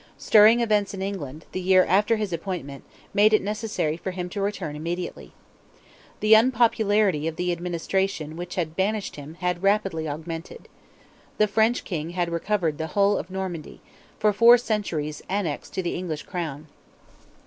Stirring 0.17 0.61
events 0.61 0.95
in 0.95 1.01
England, 1.03 1.45
the 1.51 1.61
year 1.61 1.85
after 1.85 2.15
his 2.15 2.33
appointment, 2.33 2.83
made 3.13 3.35
it 3.35 3.41
necessary 3.43 3.95
for 3.95 4.09
him 4.09 4.29
to 4.29 4.41
return 4.41 4.75
immediately. 4.75 5.31
The 6.21 6.33
unpopularity 6.35 7.27
of 7.27 7.35
the 7.35 7.51
administration 7.51 8.35
which 8.35 8.55
had 8.55 8.75
banished 8.75 9.15
him 9.15 9.35
had 9.41 9.61
rapidly 9.61 10.09
augmented. 10.09 10.67
The 11.37 11.47
French 11.47 11.83
King 11.83 12.09
had 12.17 12.31
recovered 12.31 12.79
the 12.79 12.87
whole 12.97 13.15
of 13.15 13.29
Normandy, 13.29 13.79
for 14.17 14.33
four 14.33 14.57
centuries 14.57 15.21
annexed 15.29 15.75
to 15.75 15.83
the 15.83 15.93
English 15.93 16.23
Crown. 16.23 16.65